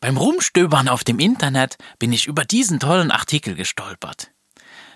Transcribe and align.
Beim 0.00 0.16
Rumstöbern 0.16 0.88
auf 0.88 1.02
dem 1.02 1.18
Internet 1.18 1.76
bin 1.98 2.12
ich 2.12 2.26
über 2.26 2.44
diesen 2.44 2.78
tollen 2.78 3.10
Artikel 3.10 3.54
gestolpert. 3.54 4.30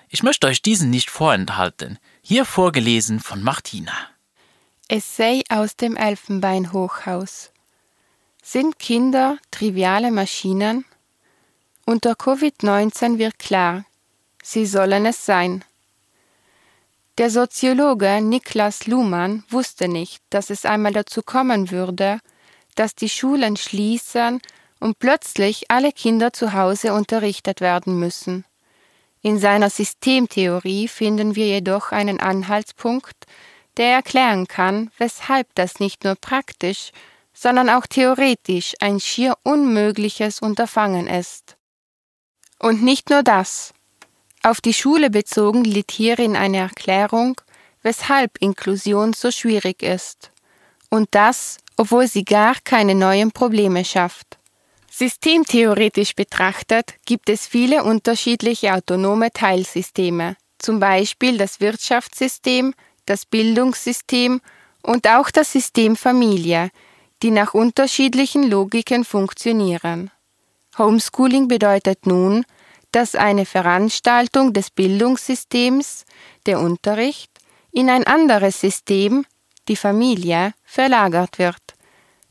Ich 0.09 0.23
möchte 0.23 0.47
euch 0.47 0.63
diesen 0.63 0.91
nicht 0.91 1.11
vorenthalten. 1.11 1.99
Hier 2.22 2.45
vorgelesen 2.45 3.19
von 3.19 3.43
Martina. 3.43 3.93
Essay 4.88 5.43
aus 5.49 5.77
dem 5.77 5.96
Elfenbeinhochhaus. 5.96 7.51
Sind 8.43 8.79
Kinder 8.79 9.38
triviale 9.51 10.11
Maschinen? 10.11 10.85
Unter 11.84 12.12
Covid-19 12.12 13.19
wird 13.19 13.38
klar, 13.38 13.84
sie 14.42 14.66
sollen 14.66 15.06
es 15.06 15.26
sein. 15.26 15.64
Der 17.19 17.30
Soziologe 17.30 18.20
Niklas 18.20 18.87
Luhmann 18.87 19.45
wusste 19.48 19.88
nicht, 19.88 20.23
dass 20.30 20.50
es 20.50 20.64
einmal 20.64 20.92
dazu 20.92 21.23
kommen 21.23 21.70
würde, 21.70 22.20
dass 22.77 22.95
die 22.95 23.09
Schulen 23.09 23.56
schließen 23.56 24.41
und 24.83 24.98
plötzlich 24.98 25.70
alle 25.70 25.92
Kinder 25.92 26.33
zu 26.33 26.55
Hause 26.55 26.93
unterrichtet 26.93 27.61
werden 27.61 28.01
müssen. 28.01 28.45
In 29.23 29.38
seiner 29.38 29.70
Systemtheorie 29.70 30.88
finden 30.88 31.37
wir 31.37 31.47
jedoch 31.47 31.93
einen 31.93 32.19
Anhaltspunkt, 32.19 33.15
der 33.77 33.93
erklären 33.93 34.48
kann, 34.48 34.91
weshalb 34.98 35.55
das 35.55 35.79
nicht 35.79 36.02
nur 36.02 36.16
praktisch, 36.16 36.91
sondern 37.33 37.71
auch 37.71 37.87
theoretisch 37.87 38.74
ein 38.80 38.98
schier 38.98 39.38
unmögliches 39.45 40.41
Unterfangen 40.41 41.07
ist. 41.07 41.57
Und 42.59 42.83
nicht 42.83 43.09
nur 43.09 43.23
das. 43.23 43.73
Auf 44.43 44.60
die 44.60 44.74
Schule 44.74 45.10
bezogen 45.10 45.62
liegt 45.62 45.93
hierin 45.93 46.35
eine 46.35 46.59
Erklärung, 46.59 47.41
weshalb 47.83 48.37
Inklusion 48.38 49.12
so 49.12 49.30
schwierig 49.30 49.85
ist. 49.85 50.33
Und 50.91 51.09
das, 51.12 51.59
obwohl 51.77 52.09
sie 52.09 52.24
gar 52.24 52.57
keine 52.65 52.96
neuen 52.96 53.30
Probleme 53.30 53.85
schafft. 53.85 54.41
Systemtheoretisch 54.95 56.14
betrachtet 56.14 56.96
gibt 57.06 57.30
es 57.30 57.46
viele 57.46 57.82
unterschiedliche 57.82 58.74
autonome 58.74 59.30
Teilsysteme, 59.32 60.37
zum 60.59 60.80
Beispiel 60.80 61.38
das 61.38 61.60
Wirtschaftssystem, 61.60 62.74
das 63.07 63.24
Bildungssystem 63.24 64.42
und 64.82 65.08
auch 65.08 65.30
das 65.30 65.50
System 65.50 65.96
Familie, 65.96 66.68
die 67.22 67.30
nach 67.30 67.54
unterschiedlichen 67.54 68.50
Logiken 68.50 69.06
funktionieren. 69.06 70.10
Homeschooling 70.76 71.48
bedeutet 71.48 72.06
nun, 72.06 72.44
dass 72.92 73.14
eine 73.14 73.46
Veranstaltung 73.46 74.52
des 74.52 74.70
Bildungssystems, 74.70 76.04
der 76.44 76.60
Unterricht, 76.60 77.30
in 77.70 77.88
ein 77.88 78.06
anderes 78.06 78.60
System, 78.60 79.24
die 79.68 79.77
Familie, 79.77 80.52
verlagert 80.64 81.38
wird. 81.38 81.62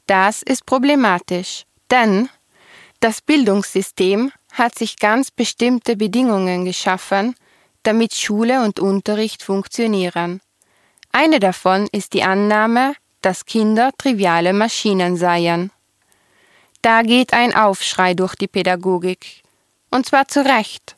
Das 0.06 0.44
ist 0.44 0.68
problematisch, 0.68 1.64
denn 1.90 2.30
das 3.02 3.20
Bildungssystem 3.20 4.32
hat 4.54 4.78
sich 4.78 4.98
ganz 4.98 5.32
bestimmte 5.32 5.98
Bedingungen 5.98 6.66
geschaffen, 6.66 7.36
damit 7.84 8.14
Schule 8.14 8.64
und 8.64 8.80
Unterricht 8.80 9.44
funktionieren. 9.44 10.40
Eine 11.12 11.40
davon 11.40 11.88
ist 11.92 12.14
die 12.14 12.24
Annahme, 12.24 12.94
dass 13.22 13.46
Kinder 13.46 13.92
triviale 13.98 14.54
Maschinen 14.54 15.18
seien. 15.18 15.72
Da 16.84 17.02
geht 17.02 17.34
ein 17.34 17.56
Aufschrei 17.56 18.14
durch 18.14 18.36
die 18.36 18.48
Pädagogik. 18.48 19.42
Und 19.90 20.06
zwar 20.06 20.28
zu 20.28 20.46
Recht. 20.46 20.96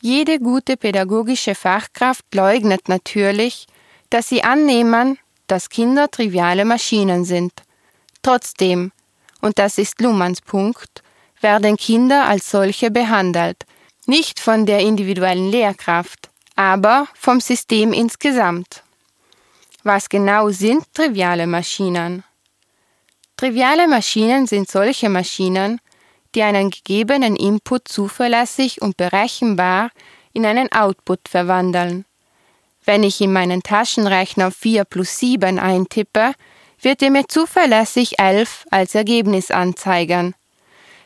Jede 0.00 0.38
gute 0.38 0.76
pädagogische 0.76 1.54
Fachkraft 1.54 2.34
leugnet 2.34 2.88
natürlich, 2.88 3.66
dass 4.10 4.28
sie 4.28 4.42
annehmen, 4.42 5.18
dass 5.46 5.68
Kinder 5.68 6.10
triviale 6.10 6.64
Maschinen 6.64 7.24
sind. 7.24 7.52
Trotzdem, 8.22 8.92
und 9.42 9.58
das 9.58 9.78
ist 9.78 10.00
Luhmanns 10.00 10.40
Punkt, 10.40 11.02
werden 11.40 11.76
Kinder 11.76 12.26
als 12.26 12.50
solche 12.50 12.90
behandelt, 12.90 13.64
nicht 14.06 14.40
von 14.40 14.66
der 14.66 14.80
individuellen 14.80 15.50
Lehrkraft, 15.50 16.30
aber 16.54 17.08
vom 17.14 17.40
System 17.40 17.92
insgesamt. 17.92 18.82
Was 19.82 20.08
genau 20.08 20.50
sind 20.50 20.84
triviale 20.94 21.46
Maschinen? 21.46 22.24
Triviale 23.36 23.86
Maschinen 23.86 24.46
sind 24.46 24.68
solche 24.68 25.08
Maschinen, 25.08 25.80
die 26.34 26.42
einen 26.42 26.70
gegebenen 26.70 27.36
Input 27.36 27.88
zuverlässig 27.88 28.82
und 28.82 28.96
berechenbar 28.96 29.90
in 30.32 30.46
einen 30.46 30.70
Output 30.72 31.28
verwandeln. 31.28 32.04
Wenn 32.84 33.02
ich 33.02 33.20
in 33.20 33.32
meinen 33.32 33.62
Taschenrechner 33.62 34.50
4 34.50 34.84
plus 34.84 35.18
7 35.18 35.58
eintippe, 35.58 36.32
wird 36.80 37.02
er 37.02 37.10
mir 37.10 37.26
zuverlässig 37.26 38.18
11 38.18 38.66
als 38.70 38.94
Ergebnis 38.94 39.50
anzeigen. 39.50 40.34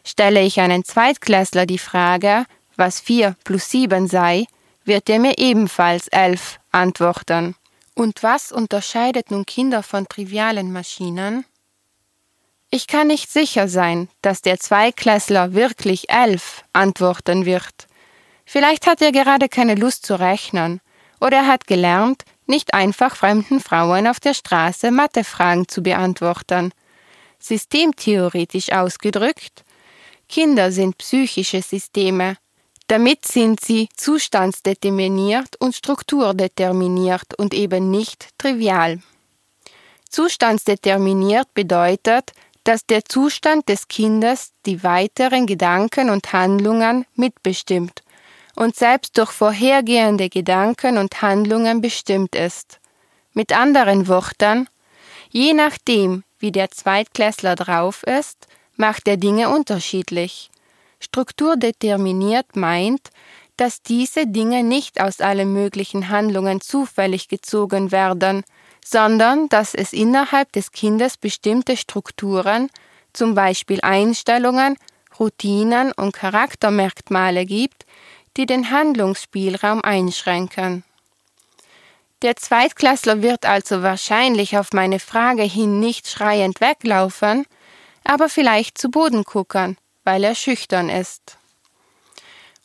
Stelle 0.05 0.43
ich 0.43 0.61
einen 0.61 0.85
Zweitklässler 0.85 1.67
die 1.67 1.79
Frage, 1.79 2.45
was 2.77 3.01
4 3.01 3.37
plus 3.45 3.71
7 3.71 4.09
sei, 4.09 4.47
wird 4.85 5.09
er 5.11 5.19
mir 5.19 5.39
ebenfalls 5.39 6.09
11 6.09 6.59
antworten. 6.73 7.55
Und 7.95 8.23
was 8.23 8.51
unterscheidet 8.51 9.31
nun 9.31 9.45
Kinder 9.45 9.83
von 9.83 10.09
trivialen 10.09 10.73
Maschinen? 10.73 11.45
Ich 12.71 12.87
kann 12.87 13.09
nicht 13.09 13.31
sicher 13.31 13.69
sein, 13.69 14.09
dass 14.23 14.43
der 14.43 14.59
Zweiklässler 14.59 15.55
wirklich 15.55 16.09
11 16.09 16.65
antworten 16.73 17.45
wird. 17.45 17.89
Vielleicht 18.47 18.87
hat 18.87 19.03
er 19.03 19.13
gerade 19.13 19.49
keine 19.49 19.75
Lust 19.75 20.07
zu 20.07 20.19
rechnen, 20.19 20.81
oder 21.21 21.39
er 21.39 21.47
hat 21.47 21.67
gelernt, 21.67 22.25
nicht 22.47 22.73
einfach 22.75 23.17
fremden 23.17 23.61
Frauen 23.61 24.07
auf 24.07 24.21
der 24.21 24.35
Straße 24.35 24.91
Mathefragen 24.91 25.69
zu 25.69 25.83
beantworten. 25.83 26.73
Systemtheoretisch 27.39 28.73
ausgedrückt, 28.73 29.65
Kinder 30.31 30.71
sind 30.71 30.97
psychische 30.97 31.61
Systeme. 31.61 32.37
Damit 32.87 33.27
sind 33.27 33.59
sie 33.59 33.89
zustandsdeterminiert 33.97 35.57
und 35.59 35.75
strukturdeterminiert 35.75 37.37
und 37.37 37.53
eben 37.53 37.91
nicht 37.91 38.29
trivial. 38.39 39.01
Zustandsdeterminiert 40.09 41.53
bedeutet, 41.53 42.33
dass 42.63 42.87
der 42.87 43.05
Zustand 43.05 43.69
des 43.69 43.89
Kindes 43.89 44.53
die 44.67 44.85
weiteren 44.85 45.49
Gedanken 45.49 46.11
und 46.11 46.33
Handlungen 46.33 47.07
mitbestimmt 47.17 48.05
und 48.55 48.77
selbst 48.77 49.19
durch 49.19 49.33
vorhergehende 49.33 50.29
Gedanken 50.29 50.99
und 50.99 51.23
Handlungen 51.23 51.81
bestimmt 51.81 52.37
ist. 52.37 52.79
Mit 53.33 53.57
anderen 53.57 54.07
Worten, 54.07 54.69
je 55.31 55.55
nachdem, 55.55 56.23
wie 56.39 56.53
der 56.53 56.71
Zweitklässler 56.71 57.57
drauf 57.57 58.05
ist, 58.05 58.47
macht 58.81 59.07
er 59.07 59.19
Dinge 59.19 59.51
unterschiedlich. 59.51 60.51
Strukturdeterminiert 60.99 62.57
meint, 62.57 63.11
dass 63.57 63.83
diese 63.83 64.27
Dinge 64.27 64.65
nicht 64.65 65.01
aus 65.01 65.21
allen 65.21 65.53
möglichen 65.53 66.09
Handlungen 66.09 66.63
zufällig 66.63 67.29
gezogen 67.29 67.93
werden, 67.93 68.43
sondern 68.83 69.51
dass 69.51 69.75
es 69.75 69.93
innerhalb 69.93 70.51
des 70.53 70.73
Kindes 70.73 71.19
bestimmte 71.19 71.77
Strukturen, 71.77 72.71
zum 73.13 73.35
Beispiel 73.35 73.81
Einstellungen, 73.83 74.77
Routinen 75.19 75.93
und 75.93 76.13
Charaktermerkmale 76.13 77.45
gibt, 77.45 77.85
die 78.39 78.47
den 78.47 78.71
Handlungsspielraum 78.71 79.83
einschränken. 79.83 80.85
Der 82.23 82.37
Zweitklässler 82.37 83.21
wird 83.21 83.45
also 83.45 83.83
wahrscheinlich 83.83 84.57
auf 84.57 84.73
meine 84.73 85.01
Frage 85.01 85.43
hin 85.43 85.81
nicht 85.81 86.09
schreiend 86.09 86.63
weglaufen, 86.63 87.45
aber 88.05 88.29
vielleicht 88.29 88.79
zu 88.79 88.91
Boden 88.91 89.25
guckern, 89.25 89.77
weil 90.05 90.25
er 90.25 90.35
schüchtern 90.35 90.89
ist. 90.89 91.39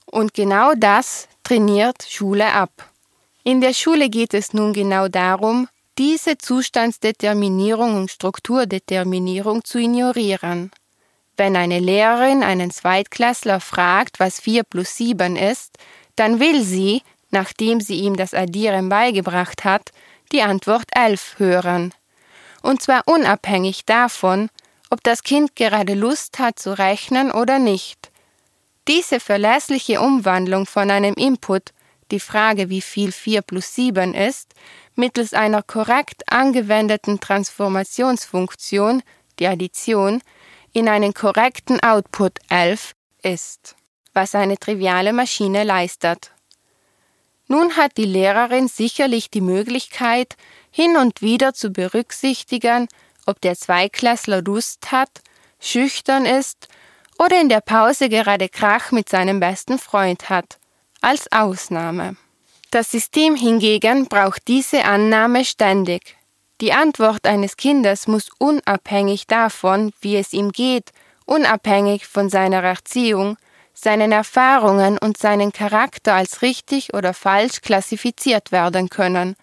Und 0.05 0.33
genau 0.33 0.73
das 0.75 1.27
trainiert 1.43 2.05
Schule 2.07 2.51
ab. 2.51 2.89
In 3.43 3.61
der 3.61 3.73
Schule 3.73 4.09
geht 4.09 4.33
es 4.33 4.53
nun 4.53 4.73
genau 4.73 5.07
darum, 5.07 5.67
diese 5.97 6.37
Zustandsdeterminierung 6.37 7.95
und 7.95 8.11
Strukturdeterminierung 8.11 9.63
zu 9.63 9.77
ignorieren. 9.77 10.71
Wenn 11.37 11.55
eine 11.55 11.79
Lehrerin 11.79 12.43
einen 12.43 12.71
Zweitklässler 12.71 13.59
fragt, 13.59 14.19
was 14.19 14.39
4 14.39 14.63
plus 14.63 14.95
7 14.97 15.35
ist, 15.35 15.77
dann 16.15 16.39
will 16.39 16.63
sie, 16.63 17.01
nachdem 17.31 17.81
sie 17.81 17.99
ihm 17.99 18.15
das 18.15 18.33
Addieren 18.33 18.89
beigebracht 18.89 19.63
hat, 19.63 19.91
die 20.31 20.41
Antwort 20.41 20.85
11 20.95 21.35
hören. 21.37 21.93
Und 22.61 22.81
zwar 22.81 23.03
unabhängig 23.05 23.85
davon, 23.85 24.49
ob 24.89 25.03
das 25.03 25.23
Kind 25.23 25.55
gerade 25.55 25.93
Lust 25.93 26.39
hat 26.39 26.59
zu 26.59 26.77
rechnen 26.77 27.31
oder 27.31 27.59
nicht. 27.59 28.11
Diese 28.87 29.19
verlässliche 29.19 29.99
Umwandlung 29.99 30.65
von 30.65 30.91
einem 30.91 31.15
Input, 31.15 31.73
die 32.11 32.19
Frage, 32.19 32.69
wie 32.69 32.81
viel 32.81 33.11
4 33.11 33.41
plus 33.41 33.73
7 33.73 34.13
ist, 34.13 34.53
mittels 34.95 35.33
einer 35.33 35.63
korrekt 35.63 36.31
angewendeten 36.31 37.19
Transformationsfunktion, 37.19 39.01
die 39.39 39.47
Addition, 39.47 40.21
in 40.71 40.87
einen 40.87 41.13
korrekten 41.13 41.81
Output 41.81 42.39
11 42.49 42.93
ist, 43.23 43.75
was 44.13 44.35
eine 44.35 44.57
triviale 44.57 45.13
Maschine 45.13 45.63
leistet. 45.63 46.31
Nun 47.47 47.75
hat 47.77 47.97
die 47.97 48.05
Lehrerin 48.05 48.67
sicherlich 48.67 49.29
die 49.29 49.41
Möglichkeit, 49.41 50.35
hin 50.71 50.97
und 50.97 51.21
wieder 51.21 51.53
zu 51.53 51.69
berücksichtigen, 51.69 52.87
ob 53.25 53.41
der 53.41 53.55
Zweiklässler 53.55 54.41
Lust 54.41 54.91
hat, 54.91 55.09
schüchtern 55.59 56.25
ist 56.25 56.67
oder 57.17 57.39
in 57.39 57.49
der 57.49 57.61
Pause 57.61 58.09
gerade 58.09 58.49
Krach 58.49 58.91
mit 58.91 59.09
seinem 59.09 59.39
besten 59.39 59.79
Freund 59.79 60.29
hat, 60.29 60.57
als 61.01 61.31
Ausnahme. 61.31 62.17
Das 62.71 62.91
System 62.91 63.35
hingegen 63.35 64.07
braucht 64.07 64.47
diese 64.47 64.83
Annahme 64.83 65.45
ständig. 65.45 66.17
Die 66.61 66.73
Antwort 66.73 67.25
eines 67.25 67.57
Kindes 67.57 68.07
muss 68.07 68.29
unabhängig 68.37 69.27
davon, 69.27 69.93
wie 70.01 70.15
es 70.17 70.33
ihm 70.33 70.51
geht, 70.51 70.91
unabhängig 71.25 72.05
von 72.05 72.29
seiner 72.29 72.63
Erziehung, 72.63 73.37
seinen 73.73 74.11
Erfahrungen 74.11 74.97
und 74.97 75.17
seinen 75.17 75.51
Charakter 75.51 76.13
als 76.13 76.41
richtig 76.41 76.93
oder 76.93 77.13
falsch 77.13 77.61
klassifiziert 77.61 78.51
werden 78.51 78.89
können. 78.89 79.35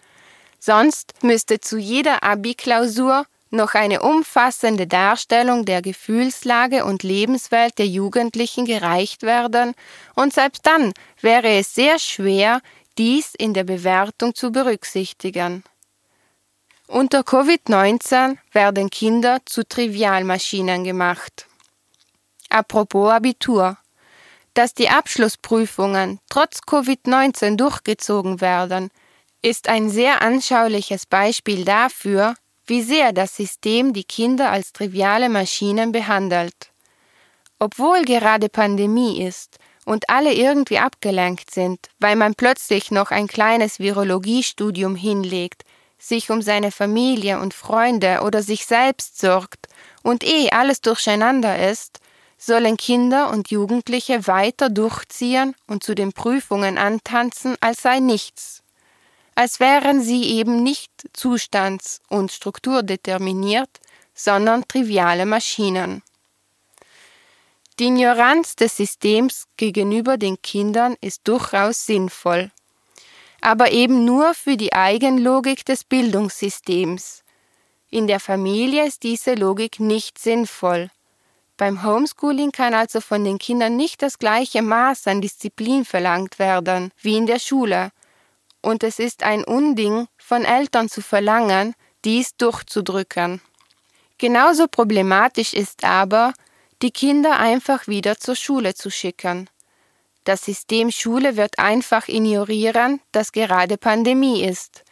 Sonst 0.58 1.12
müsste 1.22 1.60
zu 1.60 1.76
jeder 1.76 2.22
Abi-Klausur 2.22 3.26
noch 3.52 3.74
eine 3.74 4.02
umfassende 4.02 4.86
Darstellung 4.86 5.64
der 5.64 5.82
Gefühlslage 5.82 6.84
und 6.84 7.02
Lebenswelt 7.02 7.78
der 7.78 7.86
Jugendlichen 7.86 8.64
gereicht 8.64 9.22
werden, 9.22 9.74
und 10.14 10.32
selbst 10.32 10.66
dann 10.66 10.92
wäre 11.20 11.48
es 11.48 11.74
sehr 11.74 11.98
schwer, 11.98 12.60
dies 12.98 13.34
in 13.36 13.54
der 13.54 13.64
Bewertung 13.64 14.34
zu 14.34 14.50
berücksichtigen. 14.52 15.64
Unter 16.86 17.20
Covid-19 17.20 18.36
werden 18.52 18.90
Kinder 18.90 19.38
zu 19.46 19.66
Trivialmaschinen 19.66 20.84
gemacht. 20.84 21.46
Apropos 22.50 23.10
Abitur. 23.10 23.78
Dass 24.52 24.74
die 24.74 24.90
Abschlussprüfungen 24.90 26.20
trotz 26.28 26.58
Covid-19 26.58 27.56
durchgezogen 27.56 28.42
werden, 28.42 28.90
ist 29.40 29.68
ein 29.68 29.88
sehr 29.88 30.20
anschauliches 30.20 31.06
Beispiel 31.06 31.64
dafür, 31.64 32.34
wie 32.66 32.82
sehr 32.82 33.12
das 33.12 33.36
System 33.36 33.92
die 33.92 34.04
Kinder 34.04 34.50
als 34.50 34.72
triviale 34.72 35.28
Maschinen 35.28 35.92
behandelt. 35.92 36.72
Obwohl 37.58 38.02
gerade 38.02 38.48
Pandemie 38.48 39.22
ist 39.22 39.58
und 39.84 40.08
alle 40.08 40.32
irgendwie 40.32 40.78
abgelenkt 40.78 41.50
sind, 41.50 41.90
weil 41.98 42.16
man 42.16 42.34
plötzlich 42.34 42.90
noch 42.90 43.10
ein 43.10 43.26
kleines 43.26 43.78
Virologiestudium 43.78 44.96
hinlegt, 44.96 45.62
sich 45.98 46.30
um 46.30 46.42
seine 46.42 46.72
Familie 46.72 47.38
und 47.38 47.54
Freunde 47.54 48.22
oder 48.24 48.42
sich 48.42 48.66
selbst 48.66 49.20
sorgt 49.20 49.68
und 50.02 50.24
eh 50.24 50.50
alles 50.50 50.80
durcheinander 50.80 51.70
ist, 51.70 52.00
sollen 52.38 52.76
Kinder 52.76 53.30
und 53.30 53.50
Jugendliche 53.50 54.26
weiter 54.26 54.68
durchziehen 54.68 55.54
und 55.68 55.84
zu 55.84 55.94
den 55.94 56.12
Prüfungen 56.12 56.76
antanzen, 56.76 57.56
als 57.60 57.82
sei 57.82 58.00
nichts. 58.00 58.61
Als 59.34 59.60
wären 59.60 60.02
sie 60.02 60.24
eben 60.24 60.62
nicht 60.62 60.92
zustands- 61.12 62.00
und 62.08 62.30
strukturdeterminiert, 62.32 63.70
sondern 64.14 64.66
triviale 64.68 65.26
Maschinen. 65.26 66.02
Die 67.78 67.86
Ignoranz 67.86 68.54
des 68.56 68.76
Systems 68.76 69.46
gegenüber 69.56 70.18
den 70.18 70.40
Kindern 70.42 70.96
ist 71.00 71.22
durchaus 71.24 71.86
sinnvoll, 71.86 72.50
aber 73.40 73.72
eben 73.72 74.04
nur 74.04 74.34
für 74.34 74.58
die 74.58 74.74
Eigenlogik 74.74 75.64
des 75.64 75.82
Bildungssystems. 75.82 77.22
In 77.90 78.06
der 78.06 78.20
Familie 78.20 78.86
ist 78.86 79.02
diese 79.02 79.34
Logik 79.34 79.80
nicht 79.80 80.18
sinnvoll. 80.18 80.90
Beim 81.56 81.82
Homeschooling 81.82 82.52
kann 82.52 82.74
also 82.74 83.00
von 83.00 83.24
den 83.24 83.38
Kindern 83.38 83.76
nicht 83.76 84.02
das 84.02 84.18
gleiche 84.18 84.62
Maß 84.62 85.06
an 85.06 85.22
Disziplin 85.22 85.84
verlangt 85.84 86.38
werden 86.38 86.92
wie 87.00 87.16
in 87.16 87.26
der 87.26 87.38
Schule, 87.38 87.90
und 88.62 88.82
es 88.84 88.98
ist 88.98 89.22
ein 89.22 89.44
Unding 89.44 90.06
von 90.16 90.44
Eltern 90.44 90.88
zu 90.88 91.02
verlangen, 91.02 91.74
dies 92.04 92.36
durchzudrücken. 92.36 93.40
Genauso 94.18 94.68
problematisch 94.68 95.52
ist 95.52 95.84
aber, 95.84 96.32
die 96.80 96.90
Kinder 96.90 97.38
einfach 97.38 97.86
wieder 97.86 98.18
zur 98.18 98.36
Schule 98.36 98.74
zu 98.74 98.90
schicken. 98.90 99.48
Das 100.24 100.44
System 100.44 100.90
Schule 100.92 101.36
wird 101.36 101.58
einfach 101.58 102.08
ignorieren, 102.08 103.00
dass 103.10 103.32
gerade 103.32 103.76
Pandemie 103.76 104.44
ist. 104.44 104.84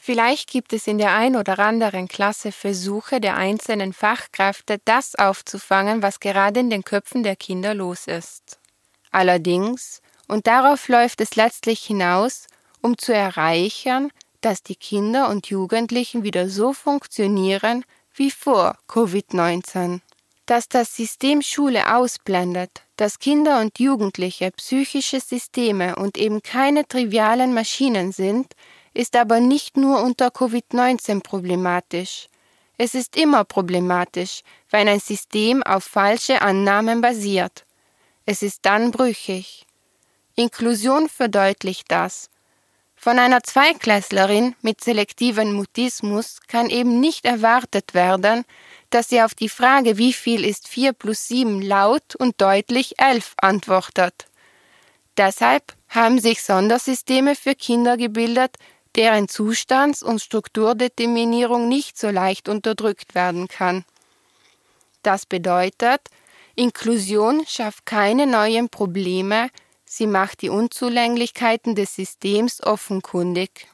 Vielleicht 0.00 0.48
gibt 0.50 0.72
es 0.72 0.86
in 0.86 0.98
der 0.98 1.12
ein 1.14 1.36
oder 1.36 1.58
anderen 1.58 2.08
Klasse 2.08 2.52
Versuche 2.52 3.20
der 3.20 3.36
einzelnen 3.36 3.92
Fachkräfte, 3.92 4.80
das 4.84 5.16
aufzufangen, 5.16 6.00
was 6.02 6.20
gerade 6.20 6.60
in 6.60 6.70
den 6.70 6.84
Köpfen 6.84 7.24
der 7.24 7.36
Kinder 7.36 7.74
los 7.74 8.06
ist. 8.06 8.58
Allerdings, 9.10 10.00
und 10.28 10.46
darauf 10.46 10.88
läuft 10.88 11.20
es 11.20 11.36
letztlich 11.36 11.82
hinaus, 11.82 12.46
um 12.82 12.98
zu 12.98 13.12
erreichen, 13.14 14.10
dass 14.40 14.62
die 14.62 14.76
Kinder 14.76 15.28
und 15.28 15.48
Jugendlichen 15.48 16.22
wieder 16.22 16.48
so 16.48 16.72
funktionieren 16.72 17.84
wie 18.14 18.30
vor 18.30 18.76
Covid-19 18.88 20.00
dass 20.48 20.66
das 20.66 20.96
System 20.96 21.42
Schule 21.42 21.94
ausblendet, 21.94 22.82
dass 22.96 23.18
Kinder 23.18 23.60
und 23.60 23.78
Jugendliche 23.78 24.50
psychische 24.52 25.20
Systeme 25.20 25.96
und 25.96 26.16
eben 26.16 26.42
keine 26.42 26.88
trivialen 26.88 27.52
Maschinen 27.52 28.12
sind, 28.12 28.54
ist 28.94 29.14
aber 29.14 29.40
nicht 29.40 29.76
nur 29.76 30.02
unter 30.02 30.28
Covid-19 30.28 31.22
problematisch. 31.22 32.28
Es 32.78 32.94
ist 32.94 33.14
immer 33.14 33.44
problematisch, 33.44 34.40
wenn 34.70 34.88
ein 34.88 35.00
System 35.00 35.62
auf 35.62 35.84
falsche 35.84 36.40
Annahmen 36.40 37.02
basiert. 37.02 37.66
Es 38.24 38.42
ist 38.42 38.64
dann 38.64 38.90
brüchig. 38.90 39.66
Inklusion 40.34 41.10
verdeutlicht 41.10 41.90
das. 41.90 42.30
Von 43.00 43.20
einer 43.20 43.44
Zweiklässlerin 43.44 44.56
mit 44.60 44.82
selektivem 44.82 45.52
Mutismus 45.52 46.40
kann 46.48 46.68
eben 46.68 46.98
nicht 46.98 47.24
erwartet 47.24 47.94
werden, 47.94 48.44
dass 48.90 49.08
sie 49.08 49.22
auf 49.22 49.34
die 49.34 49.48
Frage, 49.48 49.98
wie 49.98 50.12
viel 50.12 50.44
ist 50.44 50.66
4 50.66 50.94
plus 50.94 51.28
7 51.28 51.62
laut 51.62 52.16
und 52.16 52.40
deutlich 52.40 52.98
11 52.98 53.34
antwortet. 53.36 54.26
Deshalb 55.16 55.74
haben 55.88 56.18
sich 56.18 56.42
Sondersysteme 56.42 57.36
für 57.36 57.54
Kinder 57.54 57.96
gebildet, 57.96 58.56
deren 58.96 59.28
Zustands- 59.28 60.02
und 60.02 60.20
Strukturdeterminierung 60.20 61.68
nicht 61.68 61.96
so 61.96 62.10
leicht 62.10 62.48
unterdrückt 62.48 63.14
werden 63.14 63.46
kann. 63.46 63.84
Das 65.04 65.24
bedeutet, 65.24 66.00
Inklusion 66.56 67.44
schafft 67.46 67.86
keine 67.86 68.26
neuen 68.26 68.68
Probleme, 68.68 69.50
sie 69.88 70.06
macht 70.06 70.42
die 70.42 70.50
Unzulänglichkeiten 70.50 71.74
des 71.74 71.94
Systems 71.94 72.62
offenkundig. 72.62 73.66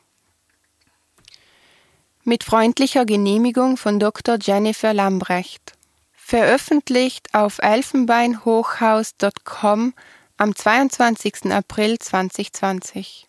Mit 2.23 2.45
freundlicher 2.45 3.05
Genehmigung 3.05 3.77
von 3.77 3.99
Dr. 3.99 4.39
Jennifer 4.41 4.95
Lambrecht. 4.95 5.73
Veröffentlicht 6.15 7.35
auf 7.35 7.59
elfenbeinhochhaus.com 7.59 9.93
am 10.39 10.57
22. 10.57 11.53
April 11.53 11.99
2020. 11.99 13.29